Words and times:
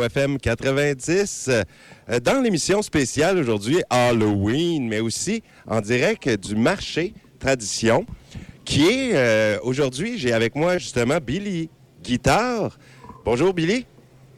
au 0.00 0.04
FM 0.04 0.38
90. 0.38 1.50
Euh, 1.50 2.20
Dans 2.20 2.40
l'émission 2.42 2.80
spéciale 2.82 3.38
aujourd'hui, 3.38 3.82
Halloween, 3.90 4.88
mais 4.88 5.00
aussi 5.00 5.42
en 5.66 5.80
direct 5.80 6.28
du 6.28 6.56
marché 6.56 7.12
Tradition, 7.38 8.04
qui 8.64 8.86
est 8.86 9.10
euh, 9.14 9.58
aujourd'hui, 9.62 10.18
j'ai 10.18 10.32
avec 10.32 10.54
moi 10.54 10.78
justement 10.78 11.18
Billy 11.24 11.68
Guitare. 12.02 12.78
Bonjour 13.24 13.52
Billy, 13.54 13.86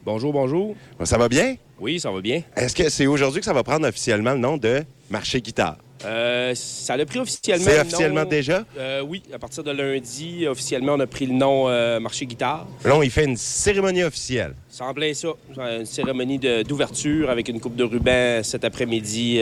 Bonjour, 0.05 0.33
bonjour. 0.33 0.75
ça 1.05 1.17
va 1.17 1.29
bien? 1.29 1.55
Oui, 1.79 1.99
ça 1.99 2.11
va 2.11 2.19
bien. 2.21 2.41
Est-ce 2.55 2.75
que 2.75 2.89
c'est 2.89 3.07
aujourd'hui 3.07 3.39
que 3.39 3.45
ça 3.45 3.53
va 3.53 3.63
prendre 3.63 3.87
officiellement 3.87 4.33
le 4.33 4.39
nom 4.39 4.57
de 4.57 4.83
marché 5.09 5.39
guitare? 5.41 5.77
Euh, 6.05 6.53
ça 6.55 6.97
l'a 6.97 7.05
pris 7.05 7.19
officiellement. 7.19 7.63
C'est 7.65 7.75
le 7.75 7.81
officiellement 7.81 8.23
nom- 8.23 8.29
déjà? 8.29 8.65
Euh, 8.77 9.01
oui, 9.07 9.23
à 9.33 9.39
partir 9.39 9.63
de 9.63 9.71
lundi, 9.71 10.45
officiellement, 10.47 10.93
on 10.93 10.99
a 10.99 11.07
pris 11.07 11.25
le 11.25 11.33
nom 11.33 11.69
euh, 11.69 11.99
Marché 11.99 12.25
Guitare. 12.25 12.67
Là, 12.83 12.99
il 13.03 13.09
fait 13.11 13.25
une 13.25 13.37
cérémonie 13.37 14.03
officielle. 14.03 14.53
C'est 14.69 14.83
en 14.83 14.93
plein 14.93 15.13
ça. 15.13 15.29
Une 15.57 15.85
cérémonie 15.85 16.39
d'ouverture 16.67 17.29
avec 17.29 17.47
une 17.47 17.59
coupe 17.59 17.75
de 17.75 17.83
ruban 17.83 18.41
cet 18.43 18.63
après-midi, 18.65 19.41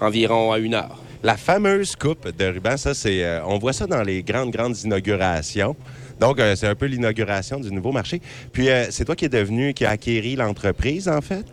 environ 0.00 0.52
à 0.52 0.58
une 0.58 0.74
heure. 0.74 1.02
La 1.22 1.36
fameuse 1.36 1.96
coupe 1.96 2.28
de 2.36 2.44
ruban, 2.46 2.76
ça, 2.76 2.94
c'est, 2.94 3.40
on 3.44 3.58
voit 3.58 3.72
ça 3.72 3.86
dans 3.86 4.02
les 4.02 4.22
grandes, 4.22 4.50
grandes 4.52 4.78
inaugurations. 4.84 5.74
Donc, 6.20 6.40
c'est 6.56 6.66
un 6.66 6.74
peu 6.74 6.86
l'inauguration 6.86 7.60
du 7.60 7.70
nouveau 7.72 7.92
marché. 7.92 8.20
Puis, 8.52 8.68
c'est 8.90 9.04
toi 9.04 9.16
qui 9.16 9.24
es 9.24 9.28
devenu, 9.28 9.74
qui 9.74 9.84
a 9.84 9.90
acquéri 9.90 10.36
l'entreprise, 10.36 11.08
en 11.08 11.20
fait? 11.20 11.44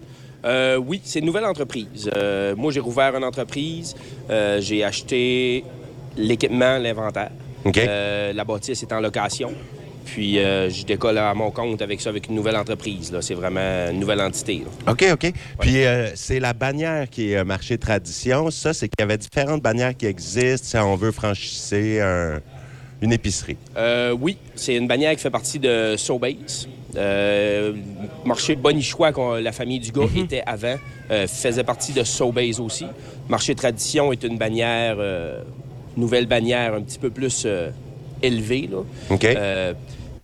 Euh, 0.46 0.78
oui, 0.78 1.02
c'est 1.04 1.20
une 1.20 1.26
nouvelle 1.26 1.46
entreprise. 1.46 2.10
Euh, 2.16 2.56
moi, 2.56 2.72
j'ai 2.72 2.80
rouvert 2.80 3.16
une 3.16 3.24
entreprise. 3.24 3.96
Euh, 4.30 4.62
j'ai 4.62 4.84
acheté 4.84 5.64
l'équipement, 6.18 6.78
l'inventaire. 6.78 7.32
La 8.34 8.44
bâtisse 8.44 8.82
est 8.84 8.94
en 8.94 9.00
location. 9.00 9.52
Puis, 10.06 10.38
euh, 10.38 10.70
je 10.70 10.86
décolle 10.86 11.18
à 11.18 11.34
mon 11.34 11.50
compte 11.50 11.82
avec 11.82 12.00
ça, 12.00 12.10
avec 12.12 12.28
une 12.30 12.36
nouvelle 12.36 12.56
entreprise. 12.58 13.12
là. 13.12 13.24
C'est 13.24 13.34
vraiment 13.34 13.90
une 13.92 14.00
nouvelle 14.00 14.22
entité. 14.22 14.62
là. 14.64 14.92
OK, 14.92 15.04
OK. 15.14 15.34
Puis, 15.60 15.84
euh, 15.84 16.10
c'est 16.14 16.40
la 16.40 16.54
bannière 16.54 17.10
qui 17.10 17.32
est 17.32 17.38
euh, 17.38 17.44
marché 17.44 17.80
tradition. 17.80 18.52
Ça, 18.52 18.72
c'est 18.74 18.88
qu'il 18.88 19.00
y 19.00 19.04
avait 19.04 19.18
différentes 19.18 19.64
bannières 19.64 19.98
qui 19.98 20.06
existent 20.06 20.68
si 20.68 20.78
on 20.78 20.96
veut 20.96 21.12
franchisser 21.12 22.02
un- 22.02 22.40
une 23.02 23.14
épicerie. 23.14 23.58
Euh, 23.78 24.16
oui, 24.20 24.38
c'est 24.56 24.76
une 24.76 24.88
bannière 24.88 25.14
qui 25.16 25.22
fait 25.22 25.30
partie 25.30 25.60
de 25.60 25.96
Sobase. 25.98 26.68
Euh, 26.96 27.74
marché 28.26 28.56
Bonichois, 28.56 29.12
qu'on- 29.12 29.34
la 29.34 29.52
famille 29.52 29.80
du 29.80 29.92
gars 29.92 30.06
était 30.16 30.44
avant, 30.46 30.76
euh, 31.12 31.28
faisait 31.28 31.64
partie 31.64 31.92
de 31.92 32.04
Sobase 32.04 32.60
aussi. 32.60 32.86
Marché 33.28 33.54
Tradition 33.56 34.12
est 34.14 34.24
une 34.24 34.38
bannière, 34.38 34.98
nouvelle 35.98 36.26
bannière 36.26 36.74
un 36.76 36.82
petit 36.82 37.00
peu 37.00 37.10
plus 37.10 37.46
élevée. 38.22 38.70
Là. 38.72 38.80
OK. 39.10 39.28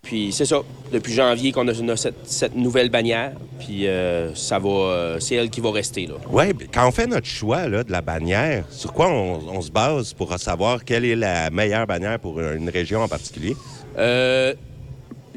Puis 0.02 0.32
c'est 0.32 0.46
ça, 0.46 0.62
depuis 0.92 1.14
janvier 1.14 1.52
qu'on 1.52 1.68
a, 1.68 1.96
cette, 1.96 2.16
cette 2.26 2.56
nouvelle 2.56 2.90
bannière, 2.90 3.34
puis 3.60 3.88
euh, 3.88 4.34
ça 4.36 4.60
va, 4.60 4.70
euh, 4.70 5.20
c'est 5.20 5.36
elle 5.36 5.50
qui 5.50 5.62
va 5.62 5.72
rester 5.72 6.06
là. 6.06 6.16
Oui, 6.30 6.46
quand 6.74 6.88
on 6.88 6.92
fait 6.92 7.08
notre 7.08 7.28
choix 7.28 7.68
là, 7.68 7.84
de 7.84 7.92
la 7.92 8.02
bannière, 8.02 8.66
sur 8.70 8.94
quoi 8.94 9.08
on, 9.10 9.40
on 9.50 9.62
se 9.62 9.72
base 9.72 10.14
pour 10.14 10.38
savoir 10.38 10.84
quelle 10.84 11.06
est 11.06 11.16
la 11.16 11.50
meilleure 11.50 11.88
bannière 11.88 12.20
pour 12.20 12.40
une 12.40 12.70
région 12.70 13.02
en 13.02 13.08
particulier? 13.08 13.56
Euh, 13.98 14.54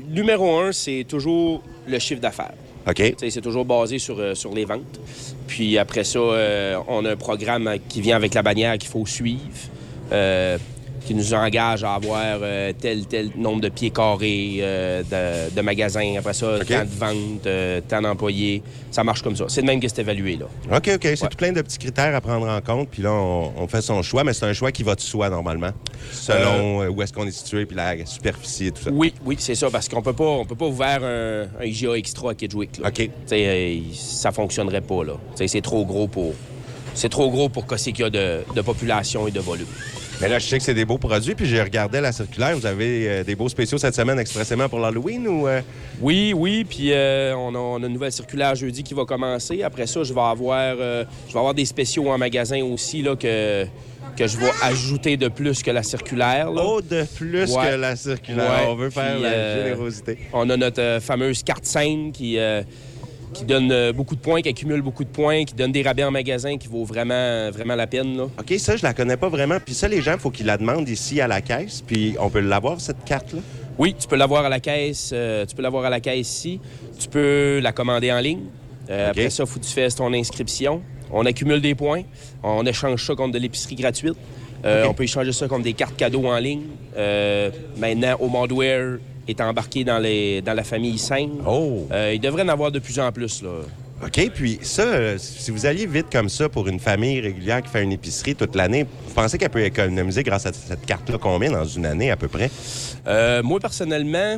numéro 0.09 0.59
un, 0.59 0.73
c'est 0.73 1.05
toujours 1.09 1.63
le 1.87 1.99
chiffre 1.99 2.21
d'affaires. 2.21 2.55
OK. 2.89 3.15
C'est 3.19 3.41
toujours 3.41 3.65
basé 3.65 3.99
sur, 3.99 4.19
euh, 4.19 4.35
sur 4.35 4.55
les 4.55 4.65
ventes. 4.65 5.01
Puis 5.47 5.79
après 5.79 6.05
ça, 6.05 6.19
euh, 6.19 6.77
on 6.89 7.05
a 7.05 7.13
un 7.13 7.17
programme 7.17 7.77
qui 7.89 8.01
vient 8.01 8.17
avec 8.17 8.35
la 8.35 8.43
bannière 8.43 8.77
qu'il 8.79 8.91
faut 8.91 9.07
suivre, 9.07 9.41
euh, 10.13 10.59
qui 11.05 11.15
nous 11.15 11.35
engage 11.35 11.85
à 11.85 11.95
avoir 11.95 12.39
euh, 12.43 12.73
tel, 12.79 13.07
tel 13.07 13.31
nombre 13.37 13.61
de 13.61 13.69
pieds 13.69 13.91
carrés 13.91 14.57
euh, 14.61 15.03
de, 15.03 15.55
de 15.55 15.61
magasins. 15.61 16.15
Après 16.19 16.33
ça, 16.35 16.57
OK. 16.57 16.67
tant 16.67 16.85
de 16.85 16.89
ventes, 16.89 17.47
euh, 17.47 17.81
tant 17.87 18.01
d'employés. 18.01 18.63
Ça 18.91 19.05
marche 19.05 19.23
comme 19.23 19.37
ça. 19.37 19.45
C'est 19.49 19.61
de 19.63 19.67
même 19.67 19.81
que 19.81 19.89
c'est 19.89 20.01
évalué. 20.01 20.37
Là. 20.37 20.47
OK, 20.77 20.91
OK. 20.95 20.99
C'est 21.03 21.23
Ouais. 21.23 21.29
tout 21.29 21.37
plein 21.37 21.53
de 21.53 21.61
petits 21.63 21.79
critères 21.79 22.15
à 22.15 22.21
prendre 22.21 22.49
en 22.49 22.61
compte. 22.61 22.89
Puis 22.91 23.03
là, 23.03 23.13
on, 23.13 23.53
on 23.57 23.67
fait 23.69 23.83
son 23.83 24.03
choix, 24.03 24.25
mais 24.25 24.33
c'est 24.33 24.47
un 24.47 24.53
choix 24.53 24.73
qui 24.73 24.83
va 24.83 24.95
de 24.95 25.01
soi 25.01 25.29
normalement, 25.31 25.71
selon 26.13 26.83
euh, 26.83 26.89
où 26.89 27.03
est-ce 27.03 27.13
qu'on 27.13 27.27
est 27.27 27.31
situé, 27.31 27.67
puis 27.67 27.77
la 27.77 28.05
superficie 28.07 28.67
et 28.69 28.71
tout 28.73 28.83
ça. 28.83 28.91
Oui, 28.93 29.13
oui, 29.25 29.37
c'est 29.39 29.55
ça, 29.55 29.69
parce 29.71 29.89
qu'on 29.89 30.03
peut 30.03 30.13
pas, 30.13 30.25
on 30.25 30.45
peut 30.45 30.55
pas 30.55 30.67
ouvrir 30.67 31.03
un, 31.03 31.43
un 31.61 31.65
IGA 31.65 31.93
extra 31.97 32.31
à 32.31 32.35
Kedgewick. 32.35 32.79
là. 32.79 32.89
OK. 32.89 32.95
Tu 32.95 33.11
sais, 33.27 33.47
euh, 33.47 33.81
ça 33.95 34.33
fonctionnerait 34.33 34.81
pas, 34.81 35.05
là. 35.05 35.15
C'est 35.35 35.61
trop 35.63 35.85
gros 35.85 36.07
pour... 36.09 36.33
C'est 36.97 37.09
trop 37.09 37.29
gros 37.29 37.49
pour 37.49 37.67
casser 37.67 37.93
qu'il 37.93 38.05
y 38.05 38.07
a 38.07 38.11
de, 38.11 38.45
de 38.55 38.61
population 38.63 39.27
et 39.27 39.33
de 39.33 39.41
volume. 39.41 39.67
Mais 40.21 40.29
là, 40.29 40.39
je 40.39 40.47
sais 40.47 40.59
que 40.59 40.65
c'est 40.65 40.75
des 40.75 40.85
beaux 40.85 40.99
produits, 40.99 41.35
puis 41.35 41.45
j'ai 41.47 41.61
regardé 41.61 42.01
la 42.01 42.13
circulaire. 42.13 42.57
Vous 42.57 42.67
avez 42.67 43.09
euh, 43.09 43.25
des 43.25 43.35
beaux 43.35 43.49
spéciaux 43.49 43.79
cette 43.79 43.95
semaine 43.95 44.19
expressément 44.19 44.69
pour 44.69 44.79
l'Halloween 44.79 45.27
ou... 45.27 45.47
euh? 45.49 45.61
Oui, 46.01 46.33
oui, 46.35 46.65
puis 46.65 46.93
euh, 46.93 47.35
on, 47.37 47.55
a, 47.55 47.59
on 47.59 47.83
a 47.83 47.87
une 47.87 47.93
nouvelle 47.93 48.13
circulaire 48.13 48.55
jeudi 48.55 48.83
qui 48.83 48.95
va 48.95 49.05
commencer. 49.05 49.63
Après 49.63 49.87
ça, 49.87 50.03
je 50.05 50.15
vais 50.15 50.21
avoir, 50.21 50.77
je 50.77 51.33
vais 51.33 51.39
avoir 51.39 51.55
des 51.55 51.65
spéciaux 51.65 52.09
en 52.11 52.19
magasin 52.19 52.63
aussi 52.63 53.03
là, 53.03 53.17
que, 53.17 53.65
que 54.17 54.27
je 54.27 54.37
vais 54.39 54.51
ajouter 54.63 55.17
de 55.17 55.29
plus 55.29 55.63
que 55.63 55.71
la 55.71 55.83
circulaire. 55.83 56.51
là. 56.51 56.63
Oh, 56.65 56.81
de 56.81 57.05
plus 57.17 57.53
Ouais. 57.55 57.71
que 57.71 57.75
la 57.75 57.97
circulaire. 57.97 58.51
Ouais, 58.63 58.67
On 58.69 58.75
veut 58.77 58.91
faire 58.91 59.15
puis, 59.15 59.23
la 59.23 59.29
euh, 59.29 59.65
générosité. 59.65 60.19
On 60.33 60.49
a 60.51 60.57
notre 60.57 60.81
euh, 60.81 61.01
fameuse 61.01 61.43
carte 61.43 61.65
scène 61.67 62.13
qui, 62.13 62.39
euh, 62.39 62.63
qui 63.33 63.45
donne 63.45 63.73
euh, 63.73 63.93
beaucoup 63.93 64.15
de 64.15 64.21
points, 64.21 64.43
qui 64.43 64.49
accumule 64.49 64.83
beaucoup 64.83 65.05
de 65.05 65.09
points, 65.09 65.45
qui 65.45 65.55
donne 65.55 65.73
des 65.73 65.83
rabais 65.83 66.05
en 66.05 66.11
magasin 66.11 66.57
qui 66.57 66.69
vaut 66.69 66.85
vraiment, 66.85 67.51
vraiment 67.51 67.75
la 67.75 67.87
peine. 67.87 68.17
Là. 68.17 68.25
OK, 68.25 68.55
ça, 68.59 68.77
je 68.77 68.83
la 68.83 68.95
connais 68.95 69.17
pas 69.17 69.29
vraiment. 69.29 69.59
Puis 69.65 69.75
ça, 69.75 69.89
les 69.89 70.03
gens, 70.03 70.13
il 70.15 70.21
faut 70.21 70.31
qu'ils 70.31 70.47
la 70.47 70.57
demandent 70.57 70.89
ici 70.89 71.21
à 71.21 71.27
la 71.27 71.41
caisse. 71.41 71.83
Puis 71.87 72.15
on 72.21 72.31
peut 72.31 72.41
l'avoir, 72.41 72.81
cette 72.81 73.05
carte-là? 73.05 73.41
Oui, 73.79 73.95
tu 73.99 74.07
peux 74.07 74.17
l'avoir 74.17 74.45
à 74.45 74.49
la 74.49 74.61
caisse. 74.61 75.11
euh, 75.13 75.45
tu 75.47 75.57
peux 75.57 75.63
l'avoir 75.63 75.85
à 75.85 75.91
la 75.91 76.01
caisse 76.01 76.31
ici. 76.31 76.61
Tu 76.99 77.09
peux 77.09 77.59
la 77.61 77.73
commander 77.73 78.13
en 78.13 78.21
ligne. 78.21 78.43
Euh. 78.91 79.11
Après 79.11 79.31
ça, 79.31 79.43
il 79.45 79.49
faut 79.49 79.59
que 79.59 79.65
tu 79.65 79.73
fasses 79.73 79.97
ton 79.97 80.13
inscription. 80.13 80.83
On 81.11 81.27
accumule 81.27 81.61
des 81.61 81.75
points. 81.75 82.03
On 82.43 82.65
échange 82.67 83.05
ça 83.05 83.15
contre 83.15 83.33
de 83.33 83.39
l'épicerie 83.39 83.75
gratuite. 83.75 84.17
Euh. 84.65 84.87
On 84.89 84.95
peut 84.95 85.05
échanger 85.05 85.33
ça 85.33 85.49
contre 85.49 85.65
des 85.65 85.75
cartes 85.75 85.97
cadeaux 85.97 86.27
en 86.27 86.39
ligne. 86.39 86.63
Maintenant, 87.77 88.17
Homardware 88.21 88.99
est 89.29 89.41
embarqué 89.41 89.85
dans, 89.85 89.99
les, 89.99 90.43
dans 90.43 90.55
la 90.55 90.65
famille 90.65 90.99
5. 90.99 91.29
Oh! 91.47 91.87
il 92.13 92.21
devrait 92.21 92.43
en 92.43 92.49
avoir 92.49 92.71
de 92.71 92.79
plus 92.79 92.99
en 92.99 93.11
plus. 93.13 93.43
Là. 93.43 93.51
OK, 94.05 94.31
puis 94.35 94.59
ça, 94.61 94.83
euh, 94.83 95.17
si 95.19 95.51
vous 95.51 95.67
alliez 95.67 95.87
vite 95.87 96.07
comme 96.13 96.29
ça 96.29 96.49
pour 96.49 96.69
une 96.69 96.81
famille 96.81 97.21
régulière 97.21 97.63
qui 97.63 97.69
fait 97.69 97.83
une 97.83 97.93
épicerie 97.93 98.35
toute 98.35 98.55
l'année, 98.55 98.85
vous 98.85 99.15
pensez 99.15 99.39
qu'elle 99.39 99.51
peut 99.51 99.65
économiser 99.65 100.23
grâce 100.23 100.45
à 100.47 100.53
cette 100.53 100.85
carte-là 100.85 101.17
combien 101.19 101.51
dans 101.51 101.65
une 101.65 101.87
année 101.87 102.11
à 102.11 102.17
peu 102.17 102.29
près? 102.29 102.51
Euh, 103.07 103.43
moi, 103.43 103.61
personnellement, 103.61 104.37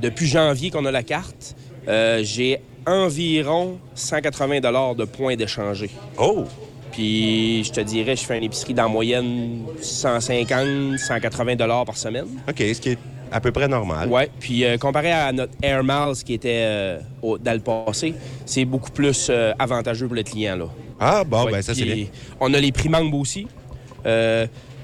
depuis 0.00 0.26
janvier 0.26 0.70
qu'on 0.70 0.86
a 0.86 0.90
la 0.90 1.02
carte, 1.02 1.56
euh, 1.88 2.20
j'ai 2.22 2.60
environ 2.86 3.78
180 3.94 4.94
de 4.94 5.04
points 5.04 5.36
d'échanger. 5.36 5.90
Oh! 6.16 6.44
Puis, 6.92 7.64
je 7.64 7.72
te 7.72 7.80
dirais, 7.80 8.16
je 8.16 8.24
fais 8.24 8.38
une 8.38 8.44
épicerie 8.44 8.74
d'en 8.74 8.88
moyenne 8.88 9.62
150, 9.80 10.98
180 10.98 11.56
par 11.84 11.96
semaine. 11.96 12.26
OK, 12.48 12.58
ce 12.58 12.80
qui 12.80 12.90
est 12.90 12.98
à 13.32 13.40
peu 13.40 13.50
près 13.52 13.66
normal. 13.68 14.08
Ouais. 14.08 14.28
Puis, 14.38 14.64
euh, 14.64 14.76
comparé 14.78 15.10
à 15.12 15.32
notre 15.32 15.52
Air 15.62 15.82
Miles 15.82 16.22
qui 16.24 16.34
était 16.34 16.62
euh, 16.64 17.00
au- 17.22 17.38
dans 17.38 17.52
le 17.54 17.60
passé, 17.60 18.14
c'est 18.46 18.64
beaucoup 18.64 18.90
plus 18.90 19.28
euh, 19.30 19.52
avantageux 19.58 20.06
pour 20.06 20.14
le 20.16 20.22
client. 20.22 20.56
Là. 20.56 20.66
Ah, 21.00 21.24
bon, 21.24 21.46
Ouais, 21.46 21.52
ben 21.52 21.62
ça, 21.62 21.74
c'est 21.74 21.84
bien. 21.84 22.06
On 22.40 22.52
a 22.54 22.60
les 22.60 22.70
prix 22.72 22.88
membres 22.88 23.16
aussi. 23.18 23.46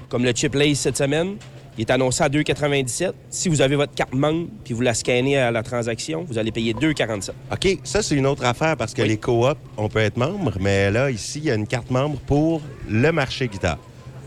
Comme 0.09 0.23
le 0.23 0.31
Chip 0.33 0.55
Lays 0.55 0.75
cette 0.75 0.97
semaine, 0.97 1.35
il 1.77 1.81
est 1.81 1.91
annoncé 1.91 2.23
à 2.23 2.29
2,97. 2.29 3.11
Si 3.29 3.47
vous 3.47 3.61
avez 3.61 3.75
votre 3.75 3.93
carte 3.93 4.13
membre 4.13 4.47
puis 4.63 4.73
vous 4.73 4.81
la 4.81 4.93
scannez 4.93 5.37
à 5.37 5.51
la 5.51 5.61
transaction, 5.63 6.25
vous 6.27 6.37
allez 6.37 6.51
payer 6.51 6.73
2,47. 6.73 7.29
OK, 7.53 7.77
ça, 7.83 8.01
c'est 8.01 8.15
une 8.15 8.25
autre 8.25 8.43
affaire 8.43 8.75
parce 8.75 8.93
que 8.93 9.01
Oui. 9.03 9.07
les 9.09 9.17
coops, 9.17 9.55
on 9.77 9.87
peut 9.87 9.99
être 9.99 10.17
membre, 10.17 10.53
mais 10.59 10.89
là, 10.91 11.09
ici, 11.11 11.39
il 11.39 11.45
y 11.45 11.51
a 11.51 11.55
une 11.55 11.67
carte 11.67 11.89
membre 11.91 12.19
pour 12.21 12.61
le 12.89 13.11
marché 13.11 13.47
guitare. 13.47 13.77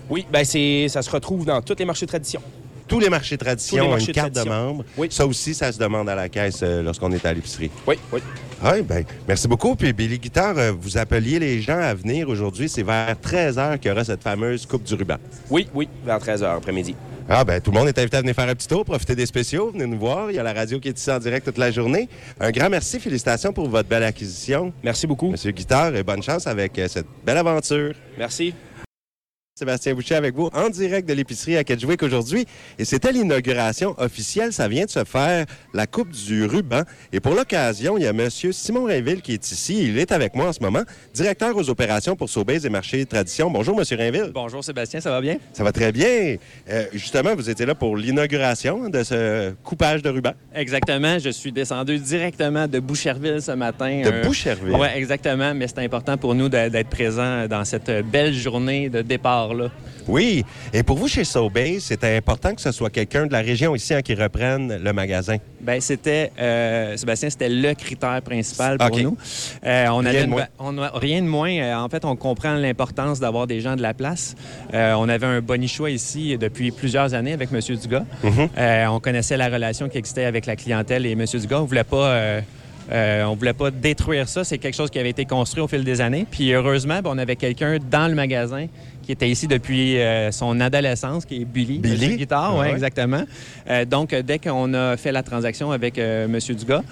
Oui, 0.09 0.27
ben 0.33 0.45
c'est, 0.45 0.87
ça 0.89 1.03
se 1.03 1.11
retrouve 1.11 1.45
dans 1.45 1.61
tous 1.63 1.77
les 1.79 1.85
marchés 1.85 2.07
tradition. 2.07 2.41
Tous 2.93 3.01
les 3.01 3.09
marchés 3.09 3.39
tradition 3.39 3.79
Tous 3.79 3.85
les 3.85 3.95
ont 3.95 4.07
une 4.07 4.13
carte 4.13 4.35
de 4.35 4.43
membre. 4.43 4.85
Oui. 4.99 5.09
Ça 5.11 5.27
aussi, 5.27 5.55
ça 5.55 5.73
se 5.73 5.79
demande 5.79 6.11
à 6.11 6.15
la 6.15 6.29
caisse 6.29 6.61
euh, 6.63 6.83
lorsqu'on 6.83 7.11
est 7.13 7.25
à 7.25 7.33
l'épicerie. 7.33 7.71
Oui, 7.87 7.97
oui. 8.13 8.21
Oui, 8.63 8.83
bien, 8.83 9.01
merci 9.27 9.49
beaucoup. 9.49 9.75
Puis 9.77 9.95
Billy 9.95 10.19
Guitare, 10.19 10.59
euh, 10.59 10.73
vous 10.79 10.99
appeliez 10.99 11.39
les 11.39 11.63
gens 11.63 11.79
à 11.79 11.95
venir 11.95 12.29
aujourd'hui. 12.29 12.69
C'est 12.69 12.83
vers 12.83 13.19
13 13.19 13.57
h 13.57 13.79
qu'il 13.79 13.89
y 13.89 13.93
aura 13.93 14.05
cette 14.05 14.23
fameuse 14.23 14.67
coupe 14.67 14.83
du 14.83 14.93
ruban. 14.93 15.17
Oui, 15.49 15.67
oui, 15.73 15.89
vers 16.05 16.19
13h 16.19 16.55
après-midi. 16.55 16.95
Ah, 17.31 17.45
ben 17.45 17.63
tout 17.63 17.71
le 17.71 17.79
monde 17.79 17.89
est 17.89 17.99
invité 17.99 18.19
à 18.19 18.21
venir 18.21 18.35
faire 18.35 18.49
un 18.49 18.55
petit 18.55 18.69
tour, 18.69 18.85
profiter 18.85 19.15
des 19.15 19.25
spéciaux, 19.25 19.71
venez 19.73 19.87
nous 19.87 19.99
voir. 19.99 20.31
Il 20.31 20.37
y 20.37 20.39
a 20.39 20.43
la 20.43 20.53
radio 20.53 20.79
qui 20.79 20.89
est 20.89 20.99
ici 20.99 21.11
en 21.11 21.19
direct 21.19 21.47
toute 21.47 21.57
la 21.57 21.71
journée. 21.71 22.11
Un 22.39 22.51
grand 22.51 22.69
merci, 22.69 23.01
félicitations 23.01 23.55
pour 23.55 23.71
votre 23.71 23.89
belle 23.89 24.05
acquisition, 24.05 24.71
Merci 24.83 25.07
beaucoup. 25.07 25.31
Monsieur 25.31 25.53
Guitare, 25.53 25.97
et 25.97 26.03
bonne 26.03 26.23
chance 26.23 26.47
avec 26.47 26.79
euh, 26.79 26.89
cette 26.89 27.07
belle 27.25 27.39
aventure. 27.39 27.95
Merci. 28.19 28.53
Sébastien 29.63 29.95
Boucher 29.95 30.17
avec 30.17 30.35
vous 30.35 30.51
en 30.55 30.71
direct 30.71 31.09
de 31.09 31.15
l'épicerie 31.15 31.57
à 31.57 31.63
Kedgewick 31.63 32.03
aujourd'hui. 32.03 32.47
Et 32.81 32.85
c'était 32.85 33.13
l'inauguration 33.13 33.95
officielle. 33.97 34.53
Ça 34.53 34.67
vient 34.67 34.87
de 34.87 34.91
se 34.91 35.05
faire, 35.05 35.47
la 35.73 35.87
Coupe 35.87 36.11
du 36.11 36.47
ruban. 36.47 36.83
Et 37.13 37.21
pour 37.21 37.33
l'occasion, 37.33 37.97
il 37.97 38.03
y 38.03 38.07
a 38.09 38.11
M. 38.11 38.29
Simon 38.29 38.87
Rainville 38.87 39.23
qui 39.23 39.35
est 39.35 39.53
ici. 39.53 39.85
Il 39.85 39.99
est 40.01 40.11
avec 40.11 40.35
moi 40.35 40.49
en 40.49 40.53
ce 40.53 40.59
moment, 40.59 40.83
directeur 41.15 41.57
aux 41.57 41.71
opérations 41.71 42.17
pour 42.17 42.29
Sobeys 42.29 42.67
et 42.67 42.71
Marché 42.71 43.07
Tradition. 43.07 43.53
Bonjour, 43.53 43.81
M. 43.81 43.85
Rainville. 43.97 44.33
Bonjour, 44.35 44.65
Sébastien. 44.65 45.01
Ça 45.01 45.11
va 45.11 45.21
bien? 45.21 45.37
Ça 45.53 45.63
va 45.63 45.71
très 45.71 45.93
bien. 45.93 46.39
Euh, 46.69 46.87
justement, 46.93 47.37
vous 47.37 47.49
étiez 47.49 47.65
là 47.65 47.77
pour 47.77 47.97
l'inauguration 47.97 48.89
de 48.89 49.05
ce 49.05 49.53
coupage 49.63 50.03
de 50.03 50.09
ruban. 50.09 50.33
Exactement. 50.57 51.21
Je 51.21 51.31
suis 51.31 51.53
descendu 51.53 52.01
directement 52.01 52.67
de 52.67 52.81
Boucherville 52.81 53.41
ce 53.41 53.53
matin. 53.53 54.03
De 54.03 54.27
Boucherville? 54.27 54.75
Oui, 54.75 54.89
exactement. 54.97 55.55
Mais 55.55 55.69
c'est 55.69 55.79
important 55.79 56.17
pour 56.17 56.35
nous 56.35 56.49
d'être 56.49 56.89
présents 56.89 57.47
dans 57.47 57.65
cette 57.65 57.93
belle 58.11 58.35
journée 58.35 58.89
de 58.89 59.03
Oui. 60.09 60.45
Et 60.73 60.83
pour 60.83 60.99
vous, 60.99 61.09
chez 61.09 61.25
Sobeys, 61.25 61.81
c'était 61.81 62.17
important 62.17 62.55
que 62.55 62.61
ce 62.61 62.73
soit 62.73 62.91
quelqu'un 62.91 63.27
de 63.27 63.33
la 63.33 63.41
région 63.41 63.75
ici 63.75 63.95
hein, 63.95 64.03
qui 64.03 64.15
reprenne 64.15 64.83
le 64.83 64.93
magasin? 64.93 65.37
Bien, 65.61 65.79
c'était, 65.81 66.33
euh, 66.39 66.97
Sébastien, 66.97 67.31
c'était 67.31 67.49
le 67.49 67.75
critère 67.75 68.21
principal 68.23 68.79
pour 68.79 68.99
nous. 68.99 69.17
Euh, 69.65 69.87
on 69.89 69.99
rien, 69.99 70.25
de 70.25 70.31
moins. 70.31 70.47
on 70.59 70.79
a, 70.79 70.91
rien 70.95 71.23
de 71.23 71.27
moins. 71.27 71.53
Euh, 71.53 71.75
en 71.77 71.89
fait, 71.89 72.05
on 72.05 72.17
comprend 72.17 72.55
l'importance 72.55 73.21
d'avoir 73.21 73.47
des 73.47 73.61
gens 73.61 73.77
de 73.77 73.83
la 73.83 73.95
place. 73.95 74.35
on 74.73 75.09
avait 75.09 75.27
un 75.27 75.41
bonichois 75.41 75.91
ici 75.91 76.37
depuis 76.37 76.71
plusieurs 76.71 77.15
années 77.15 77.33
avec 77.33 77.51
M. 77.53 77.61
Dugas. 77.77 78.05
Mm-hmm. 78.25 78.89
on 78.89 79.01
connaissait 79.01 79.37
la 79.37 79.49
relation 79.49 79.89
qui 79.89 79.99
existait 79.99 80.25
avec 80.25 80.47
la 80.47 80.57
clientèle 80.57 81.07
et 81.07 81.13
M. 81.13 81.25
Dugas. 81.25 81.61
On 81.61 81.65
voulait 81.65 81.85
pas... 81.85 82.43
on 82.91 83.35
voulait 83.35 83.53
pas 83.53 83.71
détruire 83.71 84.29
ça. 84.29 84.45
C'est 84.45 84.59
quelque 84.59 84.75
chose 84.75 84.91
qui 84.91 84.99
avait 84.99 85.11
été 85.11 85.25
construit 85.25 85.63
au 85.63 85.69
fil 85.69 85.85
des 85.85 86.01
années. 86.01 86.27
Puis 86.31 86.53
heureusement, 86.53 87.01
ben, 87.03 87.11
on 87.13 87.19
avait 87.19 87.37
quelqu'un 87.37 87.79
dans 87.91 88.09
le 88.09 88.15
magasin 88.15 88.67
qui 89.03 89.13
était 89.13 89.29
ici 89.29 89.47
depuis 89.47 89.99
euh, 89.99 90.31
son 90.31 90.61
adolescence, 90.61 91.27
qui 91.27 91.43
est 91.43 91.45
Billy. 91.45 91.79
Billy? 91.79 92.17
Guitare, 92.17 92.57
oui, 92.57 92.69
exactement. 92.69 93.25
Euh, 93.69 93.85
donc, 93.85 94.15
dès 94.15 94.39
qu'on 94.39 94.73
a 94.75 94.97
fait 94.97 95.13
la 95.13 95.23
transaction 95.23 95.73
avec 95.73 95.99
euh, 95.99 96.27
M. 96.27 96.39
Dugas, 96.57 96.83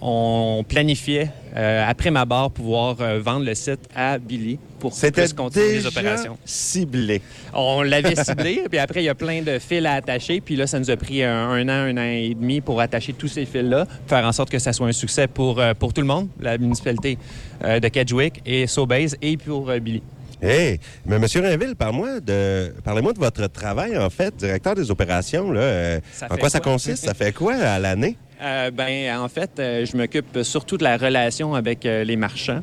on 0.00 0.64
planifiait, 0.68 1.30
après 1.54 2.10
ma 2.10 2.24
barre, 2.24 2.50
pouvoir 2.50 2.94
vendre 3.20 3.44
le 3.44 3.54
site 3.54 3.80
à 3.94 4.18
Billy 4.18 4.58
pour 4.78 4.92
C'était 4.92 5.26
continuer 5.28 5.72
les 5.72 5.86
opérations. 5.86 6.38
ciblé. 6.44 7.20
On 7.52 7.82
l'avait 7.82 8.14
ciblé, 8.24 8.62
puis 8.70 8.78
après, 8.78 9.02
il 9.02 9.06
y 9.06 9.08
a 9.08 9.14
plein 9.14 9.42
de 9.42 9.58
fils 9.58 9.84
à 9.84 9.94
attacher. 9.94 10.40
Puis 10.40 10.54
là, 10.54 10.66
ça 10.68 10.78
nous 10.78 10.90
a 10.90 10.96
pris 10.96 11.24
un, 11.24 11.68
an, 11.68 11.68
un 11.68 11.96
an 11.96 12.02
et 12.02 12.34
demi 12.34 12.60
pour 12.60 12.80
attacher 12.80 13.12
tous 13.12 13.28
ces 13.28 13.44
fils-là, 13.44 13.86
faire 14.06 14.24
en 14.24 14.32
sorte 14.32 14.50
que 14.50 14.58
ça 14.58 14.72
soit 14.72 14.86
un 14.86 14.92
succès 14.92 15.26
pour, 15.26 15.60
pour 15.78 15.92
tout 15.92 16.00
le 16.00 16.06
monde, 16.06 16.28
la 16.40 16.58
municipalité 16.58 17.18
de 17.62 17.88
Kedgewick 17.88 18.40
et 18.46 18.66
Sobeys, 18.66 19.10
et 19.20 19.36
pour 19.36 19.72
Billy. 19.80 20.02
Hey, 20.40 20.78
mais 21.04 21.16
M. 21.16 21.24
Rainville, 21.42 21.74
parle-moi 21.74 22.20
de, 22.20 22.72
parlez-moi 22.84 23.12
de 23.12 23.18
votre 23.18 23.48
travail, 23.48 23.98
en 23.98 24.08
fait, 24.08 24.36
directeur 24.36 24.76
des 24.76 24.88
opérations. 24.88 25.50
Là, 25.50 25.60
euh, 25.60 26.00
en 26.30 26.36
quoi, 26.36 26.48
ça 26.48 26.60
consiste? 26.60 27.04
ça 27.04 27.14
fait 27.14 27.32
quoi 27.32 27.54
à 27.54 27.80
l'année? 27.80 28.16
Euh, 28.40 28.70
ben, 28.70 29.18
en 29.18 29.28
fait, 29.28 29.50
euh, 29.58 29.84
je 29.84 29.96
m'occupe 29.96 30.42
surtout 30.42 30.76
de 30.76 30.84
la 30.84 30.96
relation 30.96 31.54
avec 31.54 31.84
euh, 31.84 32.04
les 32.04 32.16
marchands, 32.16 32.62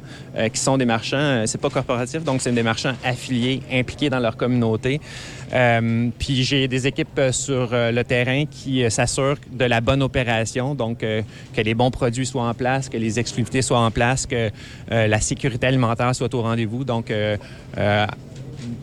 qui 0.53 0.59
sont 0.59 0.77
des 0.77 0.85
marchands, 0.85 1.43
c'est 1.45 1.59
pas 1.59 1.69
corporatif, 1.69 2.23
donc 2.23 2.41
c'est 2.41 2.51
des 2.51 2.63
marchands 2.63 2.93
affiliés, 3.03 3.61
impliqués 3.71 4.09
dans 4.09 4.19
leur 4.19 4.35
communauté. 4.35 4.99
puis 6.19 6.43
j'ai 6.43 6.67
des 6.67 6.87
équipes 6.87 7.21
sur 7.31 7.69
le 7.71 8.03
terrain 8.03 8.45
qui 8.45 8.89
s'assurent 8.91 9.37
de 9.51 9.65
la 9.65 9.79
bonne 9.79 10.03
opération, 10.03 10.75
donc 10.75 10.99
que 10.99 11.61
les 11.61 11.73
bons 11.73 11.91
produits 11.91 12.25
soient 12.25 12.49
en 12.49 12.53
place, 12.53 12.89
que 12.89 12.97
les 12.97 13.17
exclusivités 13.17 13.61
soient 13.61 13.79
en 13.79 13.91
place, 13.91 14.25
que 14.25 14.49
la 14.89 15.21
sécurité 15.21 15.67
alimentaire 15.67 16.13
soit 16.13 16.33
au 16.33 16.41
rendez-vous. 16.41 16.83
Donc, 16.83 17.13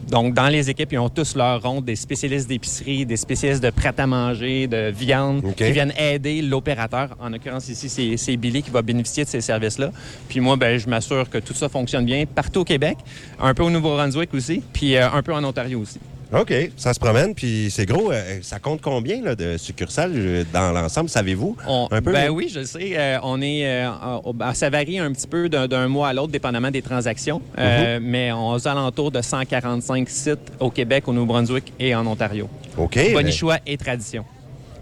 donc, 0.08 0.34
dans 0.34 0.48
les 0.48 0.68
équipes, 0.68 0.92
ils 0.92 0.98
ont 0.98 1.08
tous 1.08 1.34
leur 1.36 1.62
ronde 1.62 1.84
des 1.84 1.96
spécialistes 1.96 2.48
d'épicerie, 2.48 3.06
des 3.06 3.16
spécialistes 3.16 3.62
de 3.62 3.70
prêt-à-manger, 3.70 4.66
de 4.66 4.90
viande, 4.90 5.42
qui 5.54 5.70
viennent 5.72 5.92
aider 5.98 6.42
l'opérateur. 6.42 7.16
En 7.20 7.30
l'occurrence, 7.30 7.68
ici, 7.68 8.16
c'est 8.18 8.36
Billy 8.36 8.62
qui 8.62 8.70
va 8.70 8.82
bénéficier 8.82 9.24
de 9.24 9.28
ces 9.28 9.40
services-là. 9.40 9.90
Puis 10.28 10.40
moi, 10.40 10.56
ben, 10.56 10.78
je 10.78 10.88
m'assure 10.88 11.28
que 11.28 11.38
tout 11.38 11.54
ça 11.54 11.68
fonctionne 11.68 12.04
bien 12.04 12.24
partout 12.26 12.60
au 12.60 12.64
Québec, 12.64 12.98
un 13.40 13.54
peu 13.54 13.62
au 13.62 13.70
Nouveau-Brunswick 13.70 14.32
aussi, 14.34 14.62
puis 14.72 14.96
euh, 14.96 15.10
un 15.10 15.22
peu 15.22 15.32
en 15.32 15.42
Ontario 15.44 15.80
aussi. 15.80 15.98
OK. 16.32 16.52
Ça 16.76 16.94
se 16.94 17.00
promène, 17.00 17.34
puis 17.34 17.68
c'est 17.70 17.84
gros. 17.84 18.10
Euh, 18.10 18.38
ça 18.40 18.58
compte 18.58 18.80
combien 18.80 19.34
de 19.34 19.56
succursales 19.58 20.12
euh, 20.14 20.44
dans 20.50 20.72
l'ensemble, 20.72 21.10
savez-vous? 21.10 21.56
Un 21.90 22.00
peu? 22.00 22.12
Ben 22.12 22.30
oui, 22.30 22.50
je 22.52 22.64
sais. 22.64 22.92
Euh, 22.96 23.18
on 23.22 23.42
est, 23.42 23.86
ben, 24.34 24.54
ça 24.54 24.70
varie 24.70 24.98
un 24.98 25.12
petit 25.12 25.26
peu 25.26 25.48
d'un 25.48 25.88
mois 25.88 26.08
à 26.08 26.12
l'autre, 26.14 26.32
dépendamment 26.32 26.70
des 26.70 26.82
transactions, 26.82 27.42
mhm. 27.58 27.98
mais 28.02 28.32
on 28.32 28.56
est 28.56 28.66
alentours 28.66 29.10
de 29.10 29.20
145 29.20 30.08
sites 30.08 30.52
au 30.58 30.70
Québec, 30.70 31.06
au 31.06 31.12
Nouveau-Brunswick 31.12 31.72
et 31.78 31.94
en 31.94 32.06
Ontario. 32.06 32.48
OK. 32.78 32.98
Bonichois 33.12 33.58
et 33.66 33.76
tradition. 33.76 34.24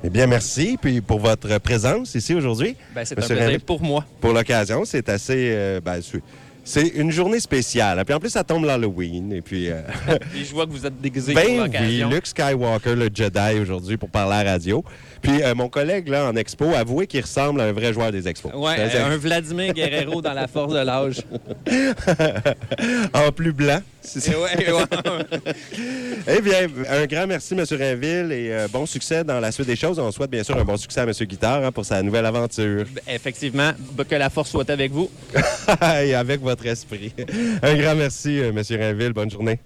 Eh 0.05 0.08
bien, 0.08 0.26
merci. 0.26 0.79
Puis 0.81 1.00
pour 1.00 1.19
votre 1.19 1.58
présence 1.58 2.14
ici 2.14 2.35
aujourd'hui. 2.35 2.76
Ben, 2.94 3.05
c'est 3.05 3.19
un 3.19 3.26
plaisir 3.26 3.61
pour 3.67 3.82
moi. 3.82 4.05
Pour 4.20 4.32
l'occasion, 4.32 4.85
c'est 4.85 5.08
assez. 5.08 5.81
Ben, 5.85 6.00
c'est 6.64 6.88
une 6.88 7.10
journée 7.10 7.40
spéciale. 7.40 8.02
Puis 8.04 8.14
en 8.14 8.20
plus, 8.20 8.30
ça 8.30 8.44
tombe 8.44 8.64
l'Halloween. 8.64 9.32
Et 9.32 9.42
puis. 9.42 9.70
Euh, 9.70 9.80
je 10.34 10.52
vois 10.52 10.66
que 10.66 10.72
vous 10.72 10.86
êtes 10.86 11.00
déguisé 11.00 11.34
ben 11.34 11.68
pour 11.68 11.80
oui, 11.80 12.04
Luke 12.10 12.26
Skywalker, 12.26 12.94
le 12.94 13.08
Jedi, 13.12 13.60
aujourd'hui, 13.60 13.96
pour 13.96 14.08
parler 14.08 14.36
à 14.36 14.44
la 14.44 14.52
radio. 14.52 14.84
Puis 15.22 15.42
euh, 15.42 15.54
mon 15.54 15.68
collègue, 15.68 16.08
là, 16.08 16.28
en 16.28 16.36
expo, 16.36 16.66
avoué 16.74 17.06
qu'il 17.06 17.20
ressemble 17.20 17.60
à 17.60 17.64
un 17.64 17.72
vrai 17.72 17.92
joueur 17.92 18.12
des 18.12 18.28
expos. 18.28 18.52
Oui, 18.54 18.72
un 18.72 19.16
Vladimir 19.16 19.72
Guerrero 19.72 20.22
dans 20.22 20.32
la 20.32 20.46
force 20.46 20.72
de 20.72 20.80
l'âge. 20.80 21.20
en 23.14 23.32
plus 23.32 23.52
blanc. 23.52 23.80
Eh 24.02 24.31
ouais, 24.31 24.73
ouais. 24.73 25.52
eh 26.26 26.41
bien, 26.41 26.69
un 26.88 27.06
grand 27.06 27.26
merci, 27.26 27.55
M. 27.55 27.64
Rainville, 27.70 28.32
et 28.32 28.52
euh, 28.52 28.69
bon 28.69 28.87
succès 28.87 29.25
dans 29.25 29.41
la 29.41 29.52
suite 29.52 29.67
des 29.67 29.76
choses. 29.76 29.99
On 29.99 30.11
souhaite 30.11 30.31
bien 30.31 30.43
sûr 30.43 30.56
un 30.56 30.64
bon 30.64 30.76
succès 30.76 31.00
à 31.00 31.05
M. 31.05 31.12
Guitare 31.12 31.64
hein, 31.64 31.73
pour 31.73 31.85
sa 31.85 32.02
nouvelle 32.02 32.26
aventure. 32.26 32.85
Ben, 32.93 33.14
effectivement, 33.14 33.73
que 34.08 34.14
la 34.14 34.31
force 34.31 34.50
soit 34.50 34.69
avec 34.70 34.93
vous. 34.93 35.11
et 36.02 36.14
avec 36.14 36.41
votre 36.41 36.67
esprit. 36.67 37.12
Un 37.62 37.75
grand 37.75 37.94
merci, 37.94 38.38
euh, 38.38 38.50
M. 38.50 38.62
Rainville. 38.70 39.12
Bonne 39.12 39.31
journée. 39.31 39.61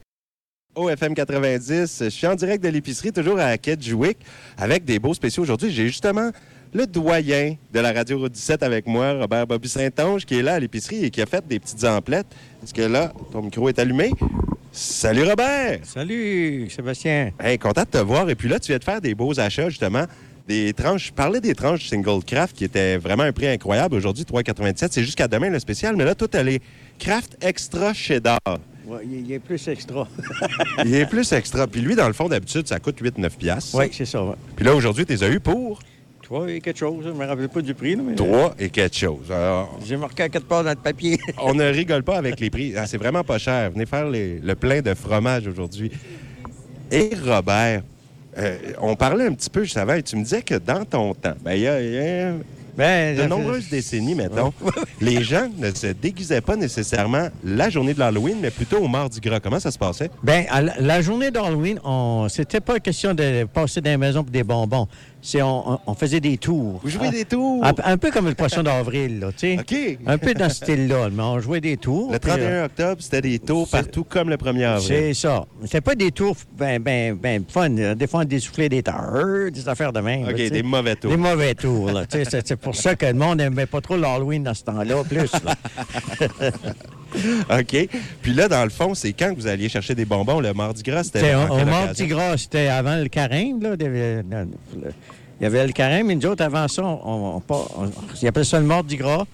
OFM 0.74 1.14
90, 1.14 2.04
je 2.04 2.08
suis 2.08 2.26
en 2.26 2.34
direct 2.34 2.62
de 2.62 2.68
l'épicerie, 2.68 3.12
toujours 3.12 3.38
à 3.38 3.56
Kedgewick, 3.58 4.18
avec 4.56 4.84
des 4.84 4.98
beaux 4.98 5.14
spéciaux 5.14 5.42
aujourd'hui. 5.42 5.70
J'ai 5.70 5.86
justement 5.86 6.30
le 6.72 6.86
doyen 6.86 7.54
de 7.72 7.80
la 7.80 7.92
Radio 7.92 8.18
Route 8.18 8.32
17 8.32 8.62
avec 8.64 8.86
moi, 8.86 9.12
Robert 9.12 9.46
Bobby 9.46 9.68
Saint-Onge, 9.68 10.24
qui 10.24 10.38
est 10.38 10.42
là 10.42 10.54
à 10.54 10.58
l'épicerie 10.58 11.04
et 11.04 11.10
qui 11.10 11.22
a 11.22 11.26
fait 11.26 11.46
des 11.46 11.60
petites 11.60 11.84
emplettes. 11.84 12.26
Est-ce 12.62 12.74
que 12.74 12.82
là, 12.82 13.12
ton 13.30 13.42
micro 13.42 13.68
est 13.68 13.78
allumé? 13.78 14.10
Salut 14.72 15.22
Robert! 15.22 15.78
Salut 15.84 16.68
Sébastien! 16.68 17.30
Hey, 17.38 17.58
content 17.58 17.82
de 17.82 17.98
te 17.98 17.98
voir. 17.98 18.28
Et 18.28 18.34
puis 18.34 18.48
là, 18.48 18.58
tu 18.58 18.72
viens 18.72 18.78
de 18.78 18.84
faire 18.84 19.00
des 19.00 19.14
beaux 19.14 19.38
achats, 19.38 19.68
justement. 19.68 20.06
Des 20.48 20.72
tranches, 20.72 21.06
je 21.06 21.12
parlais 21.12 21.40
des 21.40 21.54
tranches 21.54 21.88
single 21.88 22.24
craft 22.24 22.56
qui 22.56 22.64
étaient 22.64 22.96
vraiment 22.96 23.22
un 23.22 23.32
prix 23.32 23.46
incroyable. 23.46 23.94
Aujourd'hui, 23.94 24.24
3,97. 24.24 24.88
C'est 24.90 25.04
jusqu'à 25.04 25.28
demain 25.28 25.50
le 25.50 25.60
spécial. 25.60 25.94
Mais 25.94 26.04
là, 26.04 26.16
tout, 26.16 26.36
est 26.36 26.60
craft 26.98 27.36
extra 27.40 27.94
cheddar. 27.94 28.40
Oui, 28.86 28.98
il 29.26 29.32
est 29.32 29.38
plus 29.38 29.66
extra. 29.68 30.06
il 30.84 30.94
est 30.94 31.06
plus 31.06 31.32
extra. 31.32 31.66
Puis 31.66 31.80
lui, 31.80 31.94
dans 31.94 32.06
le 32.06 32.12
fond, 32.12 32.28
d'habitude, 32.28 32.66
ça 32.68 32.78
coûte 32.78 33.00
8-9 33.00 33.30
piastres. 33.36 33.76
Oui, 33.76 33.86
c'est 33.92 34.04
ça. 34.04 34.20
Puis 34.56 34.64
là, 34.64 34.74
aujourd'hui, 34.74 35.06
tu 35.06 35.12
les 35.12 35.24
as 35.24 35.30
eu 35.30 35.40
pour? 35.40 35.80
Trois 36.22 36.50
et 36.50 36.60
quelque 36.60 36.78
chose. 36.78 37.04
Je 37.04 37.10
ne 37.10 37.14
me 37.14 37.26
rappelle 37.26 37.48
pas 37.48 37.60
du 37.60 37.74
prix. 37.74 37.96
mais... 37.96 38.14
Trois 38.14 38.54
et 38.58 38.70
quelque 38.70 38.96
chose. 38.96 39.30
J'ai 39.86 39.96
marqué 39.96 40.24
à 40.24 40.28
quatre 40.28 40.46
parts 40.46 40.64
dans 40.64 40.70
le 40.70 40.76
papier. 40.76 41.18
on 41.38 41.54
ne 41.54 41.64
rigole 41.64 42.02
pas 42.02 42.16
avec 42.16 42.40
les 42.40 42.50
prix. 42.50 42.74
Ah, 42.76 42.86
c'est 42.86 42.98
vraiment 42.98 43.24
pas 43.24 43.38
cher. 43.38 43.70
Venez 43.70 43.86
faire 43.86 44.08
le 44.08 44.54
plein 44.54 44.80
de 44.80 44.94
fromage 44.94 45.46
aujourd'hui. 45.46 45.90
Et 46.90 47.10
Robert, 47.26 47.82
euh, 48.38 48.58
on 48.80 48.96
parlait 48.96 49.26
un 49.26 49.34
petit 49.34 49.50
peu 49.50 49.64
juste 49.64 49.76
avant 49.76 49.94
et 49.94 50.02
tu 50.02 50.16
me 50.16 50.22
disais 50.22 50.42
que 50.42 50.54
dans 50.54 50.84
ton 50.84 51.14
temps, 51.14 51.34
ben, 51.42 51.52
il 51.52 51.62
y 51.62 51.68
a 51.68 52.32
ben, 52.76 53.16
de 53.16 53.22
nombreuses 53.24 53.68
décennies, 53.68 54.14
mettons, 54.14 54.52
les 55.00 55.22
gens 55.22 55.48
ne 55.56 55.70
se 55.72 55.88
déguisaient 55.88 56.40
pas 56.40 56.56
nécessairement 56.56 57.28
la 57.44 57.70
journée 57.70 57.94
de 57.94 57.98
l'Halloween, 57.98 58.38
mais 58.40 58.50
plutôt 58.50 58.78
au 58.78 58.88
Mardi 58.88 59.20
Gras. 59.20 59.40
Comment 59.40 59.60
ça 59.60 59.70
se 59.70 59.78
passait? 59.78 60.10
Bien, 60.22 60.44
la 60.78 61.00
journée 61.00 61.30
d'Halloween, 61.30 61.78
on... 61.84 62.26
c'était 62.28 62.60
pas 62.60 62.80
question 62.80 63.14
de 63.14 63.44
passer 63.44 63.80
dans 63.80 63.90
la 63.90 63.98
maison 63.98 64.22
pour 64.22 64.32
des 64.32 64.44
bonbons 64.44 64.88
on, 65.42 65.94
faisait 65.94 66.20
des 66.20 66.38
tours. 66.38 66.80
Vous 66.82 66.90
jouez 66.90 67.10
des 67.10 67.24
tours? 67.24 67.64
Un, 67.64 67.96
peu 67.96 68.10
comme 68.10 68.26
le 68.28 68.34
poisson 68.34 68.62
d'avril, 68.62 69.20
là, 69.20 69.32
tu 69.32 69.56
sais. 69.56 69.58
OK. 69.58 69.98
Un 70.06 70.18
peu 70.18 70.34
dans 70.34 70.48
ce 70.48 70.56
style-là, 70.56 71.08
mais 71.10 71.22
on 71.22 71.40
jouait 71.40 71.60
des 71.60 71.76
tours. 71.76 72.12
Le 72.12 72.18
31 72.18 72.40
euh, 72.40 72.64
octobre, 72.66 72.96
c'était 73.02 73.20
des 73.20 73.38
tours 73.38 73.68
partout 73.68 74.04
comme 74.04 74.28
le 74.28 74.36
1er 74.36 74.64
avril. 74.64 74.86
C'est 74.86 75.14
ça. 75.14 75.44
C'était 75.62 75.80
pas 75.80 75.94
des 75.94 76.10
tours 76.10 76.36
ben, 76.56 76.82
ben, 76.82 77.14
ben 77.14 77.44
fun. 77.48 77.70
Des 77.70 78.06
fois, 78.06 78.20
on 78.20 78.24
dessoufflait 78.24 78.68
des 78.68 78.82
terres, 78.82 79.50
des 79.52 79.68
affaires 79.68 79.92
de 79.92 80.00
même. 80.00 80.28
OK, 80.28 80.34
des 80.34 80.62
mauvais 80.62 80.96
tours. 80.96 81.10
Des 81.10 81.16
mauvais 81.16 81.54
tours, 81.54 81.90
là. 81.90 82.04
c'est 82.08 82.56
pour 82.56 82.74
ça 82.74 82.94
que 82.94 83.06
le 83.06 83.14
monde 83.14 83.38
n'aimait 83.38 83.66
pas 83.66 83.80
trop 83.80 83.96
l'Halloween 83.96 84.42
dans 84.42 84.54
ce 84.54 84.64
temps-là, 84.64 85.04
plus, 85.04 85.30
OK. 87.50 87.88
Puis 88.22 88.34
là, 88.34 88.48
dans 88.48 88.64
le 88.64 88.70
fond, 88.70 88.94
c'est 88.94 89.12
quand 89.12 89.30
que 89.34 89.40
vous 89.40 89.46
alliez 89.46 89.68
chercher 89.68 89.94
des 89.94 90.04
bonbons? 90.04 90.40
Le 90.40 90.52
Mardi 90.52 90.82
Gras, 90.82 91.04
c'était. 91.04 91.34
Au 91.34 91.64
Mardi 91.64 92.06
Gras, 92.06 92.36
c'était 92.36 92.68
avant 92.68 92.96
le 92.96 93.08
carême, 93.08 93.62
là. 93.62 93.74
Il 95.40 95.42
y 95.42 95.46
avait 95.46 95.66
le 95.66 95.72
carême, 95.72 96.06
mais 96.06 96.14
nous 96.14 96.26
autres, 96.26 96.44
avant 96.44 96.68
ça, 96.68 96.82
on, 96.84 97.36
on, 97.36 97.42
on, 97.48 98.44
ça 98.44 98.60
le 98.60 98.66
Mardi 98.66 98.96
Gras. 98.96 99.24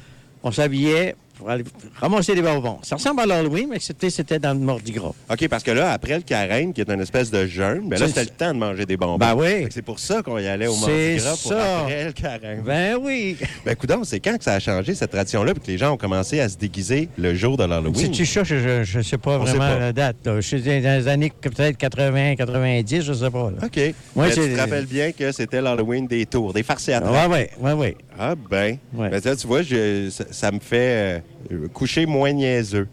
On 0.42 0.50
s'habillait 0.50 1.14
pour 1.40 1.48
aller 1.50 1.64
ramasser 1.98 2.34
des 2.34 2.42
bonbons. 2.42 2.78
Ça 2.82 2.96
ressemble 2.96 3.22
à 3.22 3.26
l'Halloween, 3.26 3.68
mais 3.70 3.78
c'était, 3.80 4.10
c'était 4.10 4.38
dans 4.38 4.52
le 4.52 4.60
Mardi 4.60 4.92
Gras. 4.92 5.12
OK, 5.30 5.48
parce 5.48 5.62
que 5.64 5.70
là, 5.70 5.90
après 5.92 6.16
le 6.16 6.22
carême, 6.22 6.74
qui 6.74 6.82
est 6.82 6.90
une 6.90 7.00
espèce 7.00 7.30
de 7.30 7.46
jeûne, 7.46 7.88
ben 7.88 7.98
là, 7.98 8.06
C'est- 8.06 8.08
c'était 8.08 8.20
le 8.24 8.26
temps 8.36 8.52
de 8.52 8.58
manger 8.58 8.84
des 8.84 8.96
bonbons. 8.98 9.16
Ben 9.16 9.34
oui. 9.34 9.66
C'est 9.70 9.80
pour 9.82 9.98
ça 9.98 10.22
qu'on 10.22 10.38
y 10.38 10.46
allait 10.46 10.66
au 10.66 10.74
C'est 10.74 11.16
Gras 11.16 11.30
pour 11.42 11.52
ça. 11.52 11.80
après 11.80 12.04
le 12.04 12.12
carême. 12.12 12.62
Ben 12.64 12.96
oui. 13.00 13.36
Ben, 13.64 13.74
coudonc, 13.74 14.04
c'est 14.04 14.20
quand 14.20 14.36
que 14.36 14.44
ça 14.44 14.52
a 14.54 14.60
changé, 14.60 14.94
cette 14.94 15.10
tradition-là, 15.12 15.54
puis 15.54 15.62
que 15.62 15.70
les 15.70 15.78
gens 15.78 15.92
ont 15.92 15.96
commencé 15.96 16.40
à 16.40 16.48
se 16.50 16.58
déguiser 16.58 17.08
le 17.16 17.34
jour 17.34 17.56
de 17.56 17.64
l'Halloween? 17.64 17.94
Si 17.96 18.10
tu 18.10 18.26
ça, 18.26 18.44
je 18.44 18.98
ne 18.98 19.02
sais 19.02 19.16
pas 19.18 19.38
On 19.38 19.46
sait 19.46 19.52
vraiment 19.52 19.72
pas. 19.74 19.78
la 19.78 19.92
date. 19.94 20.16
là. 20.26 20.36
Je 20.36 20.40
suis 20.46 20.60
dans 20.62 20.98
les 20.98 21.08
années 21.08 21.32
peut-être 21.40 21.78
80, 21.78 22.34
90, 22.36 23.00
je 23.02 23.12
ne 23.12 23.16
sais 23.16 23.30
pas. 23.30 23.50
là. 23.50 23.56
OK. 23.64 23.76
Ouais, 23.76 23.94
Mais 24.16 24.28
tu 24.28 24.34
c'est- 24.42 24.54
te 24.54 24.60
rappelles 24.60 24.86
bien 24.86 25.12
que 25.12 25.32
c'était 25.32 25.62
l'Halloween 25.62 26.06
des 26.06 26.26
tours, 26.26 26.52
des 26.52 26.62
farces 26.62 26.88
à 26.90 27.00
oui, 27.30 27.46
oui, 27.60 27.72
oui. 27.72 27.96
Ah 28.22 28.34
ben. 28.34 28.76
Ouais. 28.92 29.08
Ben, 29.08 29.18
ça, 29.18 29.34
tu 29.34 29.46
vois, 29.46 29.62
je- 29.62 30.10
ça, 30.10 30.24
ça 30.30 30.52
me 30.52 30.60
fait 30.60 31.22
euh, 31.50 31.68
coucher 31.72 32.04
moins 32.04 32.32
niaiseux. 32.34 32.86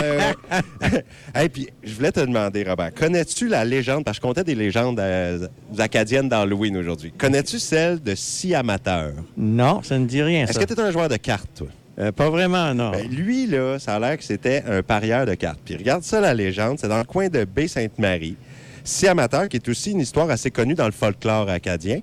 Euh, 0.00 0.32
hey, 1.34 1.48
puis, 1.48 1.68
je 1.82 1.92
voulais 1.94 2.12
te 2.12 2.20
demander, 2.20 2.62
Robert, 2.62 2.94
connais-tu 2.94 3.48
la 3.48 3.64
légende, 3.64 4.04
parce 4.04 4.18
que 4.18 4.22
je 4.22 4.28
comptais 4.28 4.44
des 4.44 4.54
légendes 4.54 5.00
euh, 5.00 5.48
acadiennes 5.78 6.28
d'Halloween 6.28 6.76
aujourd'hui. 6.76 7.12
Connais-tu 7.18 7.58
celle 7.58 8.00
de 8.00 8.14
Si 8.14 8.54
Amateur? 8.54 9.10
Non, 9.36 9.82
ça 9.82 9.98
ne 9.98 10.06
dit 10.06 10.22
rien, 10.22 10.44
Est-ce 10.44 10.60
que 10.60 10.64
tu 10.64 10.74
es 10.74 10.80
un 10.80 10.92
joueur 10.92 11.08
de 11.08 11.16
cartes, 11.16 11.50
toi? 11.56 11.66
Euh, 11.98 12.12
pas 12.12 12.30
vraiment, 12.30 12.72
non. 12.72 12.92
Ben, 12.92 13.08
lui, 13.10 13.48
là, 13.48 13.80
ça 13.80 13.96
a 13.96 13.98
l'air 13.98 14.16
que 14.16 14.22
c'était 14.24 14.62
un 14.68 14.82
parieur 14.84 15.26
de 15.26 15.34
cartes. 15.34 15.58
Puis 15.64 15.74
regarde 15.76 16.04
ça, 16.04 16.20
la 16.20 16.34
légende, 16.34 16.78
c'est 16.78 16.88
dans 16.88 16.98
le 16.98 17.04
coin 17.04 17.28
de 17.28 17.44
Baie-Sainte-Marie. 17.44 18.36
Si 18.84 19.08
amateur, 19.08 19.48
qui 19.48 19.56
est 19.56 19.68
aussi 19.68 19.90
une 19.90 20.00
histoire 20.00 20.30
assez 20.30 20.52
connue 20.52 20.74
dans 20.74 20.86
le 20.86 20.92
folklore 20.92 21.50
acadien. 21.50 21.98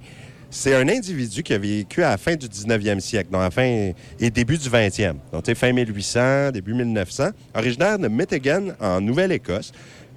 C'est 0.51 0.73
un 0.73 0.87
individu 0.89 1.43
qui 1.43 1.53
a 1.53 1.59
vécu 1.59 2.03
à 2.03 2.09
la 2.09 2.17
fin 2.17 2.35
du 2.35 2.47
19e 2.47 2.99
siècle, 2.99 3.29
dans 3.31 3.39
la 3.39 3.51
fin 3.51 3.91
et 4.19 4.29
début 4.31 4.57
du 4.57 4.67
20e. 4.67 5.13
Donc, 5.31 5.43
tu 5.43 5.51
sais, 5.51 5.55
fin 5.55 5.71
1800, 5.71 6.51
début 6.51 6.73
1900. 6.73 7.29
Originaire 7.53 7.99
de 7.99 8.07
Michigan, 8.07 8.69
en 8.79 8.99
Nouvelle-Écosse. 8.99 9.71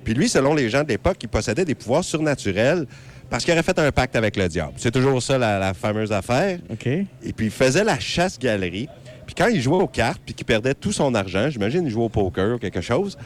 Puis 0.05 0.15
lui, 0.15 0.29
selon 0.31 0.55
les 0.55 0.71
gens 0.71 0.85
de 0.85 0.89
l'époque, 0.89 1.19
il 1.23 1.29
possédait 1.29 1.67
des 1.67 1.75
pouvoirs 1.75 2.03
surnaturels 2.03 2.87
parce 3.29 3.45
qu'il 3.45 3.53
aurait 3.53 3.63
fait 3.63 3.79
un 3.79 3.93
pacte 3.93 4.17
avec 4.17 4.37
le 4.37 4.49
diable. 4.49 4.73
C'est 4.79 4.91
toujours 4.91 5.23
ça, 5.23 5.37
la, 5.37 5.59
la 5.59 5.75
fameuse 5.75 6.13
affaire. 6.13 6.59
OK. 6.71 6.87
Et 6.87 7.07
puis, 7.37 7.47
il 7.47 7.53
faisait 7.53 7.85
la 7.85 7.99
chasse-galerie. 7.99 8.89
Puis 9.27 9.35
quand 9.35 9.49
il 9.49 9.61
jouait 9.61 9.77
aux 9.83 9.87
cartes, 9.87 10.21
puis 10.25 10.35
qu'il 10.35 10.47
perdait 10.47 10.75
tout 10.75 10.93
son 10.93 11.15
argent, 11.15 11.49
j'imagine 11.51 11.85
il 11.85 11.91
jouait 11.91 12.05
au 12.05 12.09
poker 12.09 12.57
ou 12.57 12.59
quelque 12.59 12.81
chose, 12.81 13.17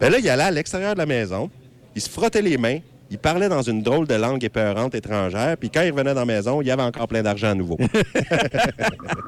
ben 0.00 0.10
là, 0.10 0.18
il 0.18 0.28
allait 0.28 0.42
à 0.42 0.50
l'extérieur 0.50 0.94
de 0.94 0.98
la 0.98 1.06
maison, 1.06 1.50
il 1.94 2.02
se 2.02 2.10
frottait 2.10 2.42
les 2.42 2.58
mains, 2.58 2.80
il 3.10 3.18
parlait 3.18 3.48
dans 3.48 3.62
une 3.62 3.82
drôle 3.82 4.06
de 4.06 4.14
langue 4.14 4.42
épeurante 4.44 4.94
étrangère, 4.94 5.56
puis 5.56 5.70
quand 5.70 5.82
il 5.82 5.90
revenait 5.90 6.14
dans 6.14 6.20
la 6.20 6.26
maison, 6.26 6.60
il 6.60 6.66
y 6.66 6.70
avait 6.70 6.82
encore 6.82 7.06
plein 7.06 7.22
d'argent 7.22 7.50
à 7.50 7.54
nouveau. 7.54 7.78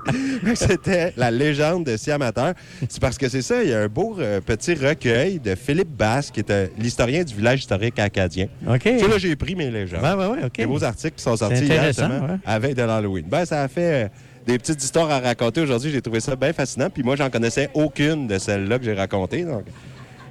C'était 0.55 1.13
la 1.17 1.31
légende 1.31 1.85
de 1.85 1.97
Si 1.97 2.11
Amateur. 2.11 2.55
C'est 2.89 3.01
parce 3.01 3.19
que 3.19 3.29
c'est 3.29 3.43
ça, 3.43 3.63
il 3.63 3.71
y 3.71 3.75
a 3.75 3.81
un 3.81 3.89
beau 3.89 4.17
euh, 4.19 4.41
petit 4.41 4.75
recueil 4.75 5.39
de 5.39 5.55
Philippe 5.55 5.91
Basse, 5.91 6.31
qui 6.31 6.41
était 6.41 6.71
l'historien 6.79 7.23
du 7.23 7.35
village 7.35 7.61
historique 7.61 7.99
acadien. 7.99 8.47
OK. 8.67 8.83
Sais, 8.83 9.09
là, 9.09 9.19
j'ai 9.19 9.37
pris 9.37 9.55
mes 9.55 9.71
légendes. 9.71 10.01
Oui, 10.03 10.11
oui, 10.19 10.25
oui, 10.33 10.39
OK. 10.45 10.57
Des 10.57 10.67
beaux 10.67 10.83
articles 10.83 11.17
qui 11.17 11.23
sont 11.23 11.37
sortis 11.37 11.65
hier, 11.65 11.85
justement, 11.85 12.21
ouais. 12.21 12.37
à 12.45 12.59
veille 12.59 12.75
de 12.75 12.83
l'Halloween. 12.83 13.27
Ben, 13.29 13.45
ça 13.45 13.63
a 13.63 13.69
fait 13.69 14.05
euh, 14.05 14.09
des 14.47 14.59
petites 14.59 14.83
histoires 14.83 15.11
à 15.11 15.21
raconter 15.21 15.61
aujourd'hui. 15.61 15.91
J'ai 15.91 16.03
trouvé 16.03 16.21
ça 16.21 16.35
bien 16.35 16.53
fascinant. 16.53 16.89
Puis 16.91 17.03
moi, 17.03 17.17
j'en 17.17 17.31
connaissais 17.31 17.71
aucune 17.75 18.27
de 18.27 18.39
celles-là 18.39 18.79
que 18.79 18.85
j'ai 18.85 18.95
racontées. 18.95 19.45
Donc 19.45 19.65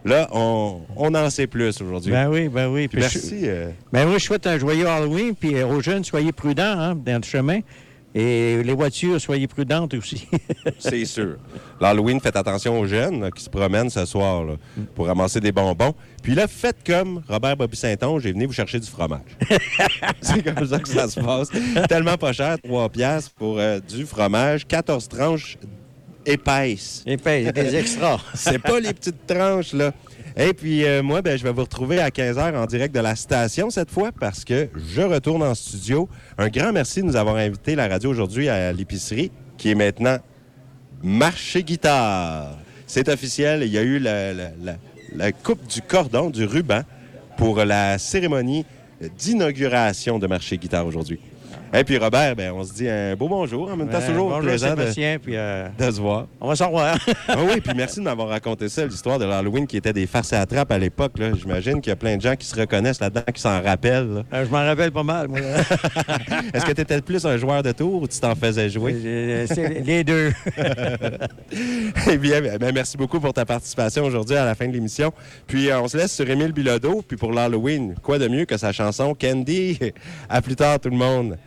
là, 0.07 0.27
on, 0.31 0.81
on 0.95 1.13
en 1.15 1.29
sait 1.29 1.47
plus 1.47 1.81
aujourd'hui. 1.81 2.11
Ben 2.11 2.29
oui, 2.29 2.47
ben 2.49 2.67
oui. 2.69 2.87
Puis 2.87 2.99
Puis 3.01 3.09
je- 3.09 3.17
merci. 3.19 3.39
euh, 3.43 3.69
Ben 3.91 4.07
oui, 4.07 4.15
je 4.17 4.23
souhaite 4.25 4.47
un 4.47 4.57
joyeux 4.57 4.87
Halloween, 4.87 5.35
puis 5.35 5.55
euh, 5.55 5.67
aux 5.67 5.81
jeunes, 5.81 6.03
soyez 6.03 6.31
prudents 6.31 6.63
hein, 6.79 6.95
dans 6.95 7.17
le 7.21 7.23
chemin. 7.27 7.59
Et 8.15 8.63
les 8.63 8.73
voitures, 8.73 9.21
soyez 9.21 9.45
prudentes 9.45 9.93
aussi. 9.93 10.27
c'est 10.79 11.05
sûr. 11.05 11.35
L'Halloween, 11.79 12.19
faites 12.19 12.37
attention 12.37 12.79
aux 12.79 12.87
jeunes 12.87 13.21
là, 13.21 13.29
qui 13.29 13.43
se 13.43 13.49
promènent 13.49 13.91
ce 13.91 14.05
soir 14.05 14.43
là, 14.43 14.53
pour 14.95 15.05
ramasser 15.05 15.39
des 15.39 15.51
bonbons. 15.51 15.93
Puis 16.23 16.33
là, 16.33 16.47
faites 16.47 16.77
comme 16.83 17.21
Robert 17.27 17.55
Bobby 17.57 17.77
Saint-Onge, 17.77 18.23
j'ai 18.23 18.31
venu 18.31 18.47
vous 18.47 18.53
chercher 18.53 18.79
du 18.79 18.87
fromage. 18.87 19.19
c'est 20.21 20.41
comme 20.41 20.65
ça 20.65 20.79
que 20.79 20.87
ça 20.89 21.07
se 21.07 21.19
passe. 21.19 21.49
Tellement 21.87 22.17
pas 22.17 22.33
cher, 22.33 22.57
3 22.63 22.89
piastres 22.89 23.31
pour 23.35 23.59
euh, 23.59 23.79
du 23.87 24.03
fromage, 24.05 24.65
14 24.65 25.07
tranches 25.09 25.57
épaisses. 26.27 27.03
Épais, 27.05 27.41
il 27.41 27.45
y 27.45 27.49
a 27.49 27.51
des 27.51 27.75
extras. 27.75 28.19
C'est 28.35 28.59
pas 28.59 28.79
les 28.79 28.93
petites 28.93 29.25
tranches, 29.25 29.73
là. 29.73 29.91
Et 30.35 30.53
puis, 30.53 30.83
euh, 30.85 31.01
moi, 31.01 31.21
ben, 31.23 31.35
je 31.37 31.43
vais 31.43 31.51
vous 31.51 31.61
retrouver 31.61 31.99
à 31.99 32.09
15h 32.09 32.55
en 32.55 32.65
direct 32.67 32.93
de 32.93 32.99
la 32.99 33.15
station 33.15 33.69
cette 33.71 33.89
fois 33.89 34.11
parce 34.19 34.45
que 34.45 34.69
je 34.93 35.01
retourne 35.01 35.41
en 35.41 35.55
studio. 35.55 36.07
Un 36.37 36.49
grand 36.49 36.71
merci 36.71 37.01
de 37.01 37.05
nous 37.07 37.15
avoir 37.15 37.37
invité 37.37 37.73
la 37.75 37.87
radio 37.87 38.11
aujourd'hui 38.11 38.47
à 38.47 38.71
l'épicerie 38.71 39.31
qui 39.57 39.71
est 39.71 39.75
maintenant 39.75 40.17
Marché 41.01 41.63
Guitare. 41.63 42.57
C'est 42.85 43.09
officiel. 43.09 43.63
Il 43.63 43.69
y 43.71 43.77
a 43.77 43.81
eu 43.81 43.97
la, 43.97 44.33
la- 44.33 44.51
la- 44.63 44.75
la 45.15 45.31
coupe 45.31 45.65
du 45.67 45.81
cordon, 45.81 46.29
du 46.29 46.45
ruban 46.45 46.81
pour 47.37 47.63
la 47.63 47.97
cérémonie 47.97 48.65
d'inauguration 49.17 50.19
de 50.19 50.27
Marché 50.27 50.57
Guitare 50.57 50.85
aujourd'hui. 50.85 51.19
Et 51.73 51.83
puis, 51.83 51.97
Robert, 51.97 52.35
ben, 52.35 52.51
on 52.53 52.63
se 52.63 52.73
dit 52.73 52.87
un 52.87 53.15
beau 53.15 53.27
bonjour. 53.27 53.69
En 53.69 53.75
même 53.75 53.89
temps, 53.89 53.99
c'est 53.99 54.07
toujours 54.07 54.29
Bonjour, 54.29 54.49
plaisant 54.49 54.73
de, 54.73 55.17
puis 55.17 55.35
euh, 55.35 55.67
de 55.77 55.91
se 55.91 55.99
voir. 55.99 56.27
on 56.39 56.47
va 56.47 56.55
s'en 56.55 56.67
revoir. 56.67 56.97
Ah 57.29 57.35
oui, 57.43 57.59
puis 57.59 57.73
merci 57.75 57.99
de 57.99 58.05
m'avoir 58.05 58.29
raconté 58.29 58.69
ça, 58.69 58.85
l'histoire 58.85 59.19
de 59.19 59.25
l'Halloween 59.25 59.67
qui 59.67 59.75
était 59.77 59.91
des 59.91 60.07
farces 60.07 60.31
à 60.31 60.45
trappe 60.45 60.71
à 60.71 60.77
l'époque. 60.77 61.13
J'imagine 61.39 61.81
qu'il 61.81 61.89
y 61.89 61.93
a 61.93 61.95
plein 61.97 62.15
de 62.15 62.21
gens 62.21 62.35
qui 62.35 62.47
se 62.47 62.55
reconnaissent 62.55 63.01
là-dedans, 63.01 63.23
qui 63.33 63.41
s'en 63.41 63.61
rappellent. 63.61 64.23
Euh, 64.33 64.45
je 64.45 64.49
m'en 64.49 64.63
rappelle 64.63 64.91
pas 64.91 65.03
mal, 65.03 65.27
moi. 65.27 65.39
Est-ce 66.53 66.65
que 66.65 66.71
tu 66.71 66.81
étais 66.81 67.01
plus 67.01 67.25
un 67.25 67.37
joueur 67.37 67.63
de 67.63 67.71
tour 67.73 68.01
ou 68.03 68.07
tu 68.07 68.17
t'en 68.19 68.33
faisais 68.35 68.69
jouer? 68.69 68.95
Euh, 69.05 69.45
les 69.85 70.03
deux. 70.03 70.31
Eh 72.09 72.17
bien, 72.17 72.41
ben, 72.41 72.71
merci 72.73 72.97
beaucoup 72.97 73.19
pour 73.19 73.33
ta 73.33 73.45
participation 73.45 74.03
aujourd'hui 74.05 74.35
à 74.35 74.45
la 74.45 74.55
fin 74.55 74.67
de 74.67 74.73
l'émission. 74.73 75.11
Puis 75.45 75.69
euh, 75.69 75.81
on 75.81 75.87
se 75.87 75.97
laisse 75.97 76.13
sur 76.15 76.29
Émile 76.29 76.53
Bilodeau. 76.53 77.03
Puis 77.05 77.17
pour 77.17 77.33
l'Halloween, 77.33 77.95
quoi 78.01 78.17
de 78.17 78.27
mieux 78.27 78.45
que 78.45 78.57
sa 78.57 78.71
chanson 78.71 79.15
Candy? 79.19 79.77
À 80.29 80.41
plus 80.41 80.55
tard 80.55 80.79
tout 80.79 80.89
le 80.89 80.95
monde. 80.95 81.37